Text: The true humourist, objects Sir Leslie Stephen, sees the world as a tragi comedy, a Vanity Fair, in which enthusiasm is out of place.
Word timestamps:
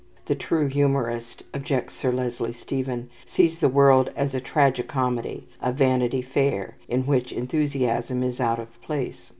The 0.25 0.33
true 0.33 0.65
humourist, 0.65 1.43
objects 1.53 1.93
Sir 1.95 2.11
Leslie 2.11 2.53
Stephen, 2.53 3.07
sees 3.23 3.59
the 3.59 3.69
world 3.69 4.09
as 4.15 4.33
a 4.33 4.41
tragi 4.41 4.81
comedy, 4.81 5.47
a 5.61 5.71
Vanity 5.71 6.23
Fair, 6.23 6.75
in 6.87 7.03
which 7.05 7.31
enthusiasm 7.31 8.23
is 8.23 8.39
out 8.41 8.57
of 8.57 8.81
place. 8.81 9.29